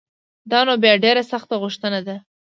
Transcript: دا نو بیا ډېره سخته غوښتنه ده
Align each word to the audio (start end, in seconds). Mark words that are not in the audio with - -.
دا 0.51 0.59
نو 0.67 0.73
بیا 0.83 0.93
ډېره 1.03 1.23
سخته 1.31 1.55
غوښتنه 1.61 1.99
ده 2.07 2.15